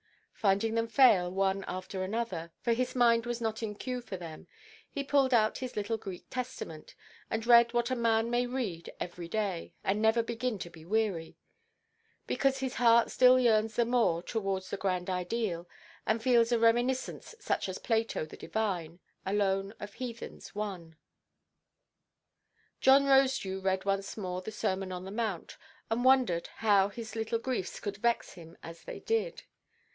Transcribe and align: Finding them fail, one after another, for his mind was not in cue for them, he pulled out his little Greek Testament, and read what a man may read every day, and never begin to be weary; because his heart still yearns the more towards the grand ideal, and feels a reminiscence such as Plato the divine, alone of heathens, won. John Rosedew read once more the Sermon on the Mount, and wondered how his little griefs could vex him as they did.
Finding 0.33 0.73
them 0.73 0.87
fail, 0.87 1.29
one 1.29 1.63
after 1.67 2.01
another, 2.03 2.51
for 2.63 2.73
his 2.73 2.95
mind 2.95 3.27
was 3.27 3.39
not 3.39 3.61
in 3.61 3.75
cue 3.75 4.01
for 4.01 4.17
them, 4.17 4.47
he 4.89 5.03
pulled 5.03 5.35
out 5.35 5.59
his 5.59 5.75
little 5.75 5.99
Greek 5.99 6.25
Testament, 6.31 6.95
and 7.29 7.45
read 7.45 7.71
what 7.71 7.91
a 7.91 7.95
man 7.95 8.31
may 8.31 8.47
read 8.47 8.91
every 8.99 9.27
day, 9.27 9.75
and 9.83 10.01
never 10.01 10.23
begin 10.23 10.57
to 10.57 10.71
be 10.71 10.83
weary; 10.83 11.37
because 12.25 12.57
his 12.57 12.73
heart 12.73 13.11
still 13.11 13.39
yearns 13.39 13.75
the 13.75 13.85
more 13.85 14.23
towards 14.23 14.71
the 14.71 14.77
grand 14.77 15.07
ideal, 15.07 15.69
and 16.07 16.23
feels 16.23 16.51
a 16.51 16.57
reminiscence 16.57 17.35
such 17.39 17.69
as 17.69 17.77
Plato 17.77 18.25
the 18.25 18.35
divine, 18.37 18.99
alone 19.23 19.71
of 19.79 19.93
heathens, 19.93 20.55
won. 20.55 20.95
John 22.79 23.05
Rosedew 23.05 23.63
read 23.63 23.85
once 23.85 24.17
more 24.17 24.41
the 24.41 24.51
Sermon 24.51 24.91
on 24.91 25.05
the 25.05 25.11
Mount, 25.11 25.57
and 25.91 26.03
wondered 26.03 26.47
how 26.55 26.89
his 26.89 27.15
little 27.15 27.37
griefs 27.37 27.79
could 27.79 27.97
vex 27.97 28.33
him 28.33 28.57
as 28.63 28.85
they 28.85 28.99
did. 29.01 29.43